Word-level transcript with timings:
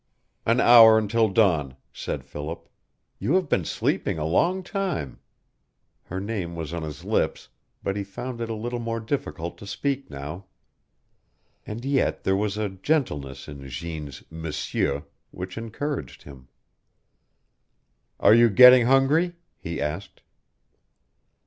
"An 0.47 0.59
hour 0.59 0.97
until 0.97 1.29
dawn," 1.29 1.75
said 1.93 2.25
Philip. 2.25 2.67
"You 3.19 3.35
have 3.35 3.47
been 3.47 3.65
sleeping 3.65 4.17
a 4.17 4.25
long 4.25 4.63
time" 4.63 5.19
Her 6.09 6.19
name 6.19 6.55
was 6.55 6.73
on 6.73 6.81
his 6.81 7.05
lips, 7.05 7.49
but 7.83 7.95
he 7.95 8.03
found 8.03 8.41
it 8.41 8.49
a 8.49 8.55
little 8.55 8.79
more 8.79 8.99
difficult 8.99 9.59
to 9.59 9.67
speak 9.67 10.09
now. 10.09 10.45
And 11.67 11.85
yet 11.85 12.23
there 12.23 12.35
was 12.35 12.57
a 12.57 12.67
gentleness 12.69 13.47
in 13.47 13.69
Jeanne's 13.69 14.23
"M'SIEUR" 14.31 15.03
which 15.29 15.55
encouraged 15.55 16.23
him. 16.23 16.47
"Are 18.19 18.33
you 18.33 18.49
getting 18.49 18.87
hungry?" 18.87 19.35
he 19.59 19.79
asked. 19.79 20.23